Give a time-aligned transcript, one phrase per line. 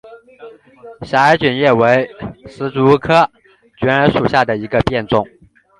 [1.03, 2.09] 狭叶卷耳为
[2.47, 3.29] 石竹科
[3.77, 5.23] 卷耳属下的一个变种。